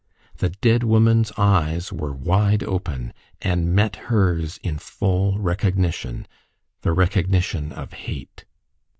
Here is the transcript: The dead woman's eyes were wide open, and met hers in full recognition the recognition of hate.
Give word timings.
The 0.37 0.49
dead 0.49 0.81
woman's 0.81 1.31
eyes 1.37 1.93
were 1.93 2.11
wide 2.11 2.63
open, 2.63 3.13
and 3.39 3.71
met 3.71 3.95
hers 4.09 4.59
in 4.63 4.79
full 4.79 5.37
recognition 5.37 6.27
the 6.81 6.91
recognition 6.91 7.71
of 7.71 7.93
hate. 7.93 8.45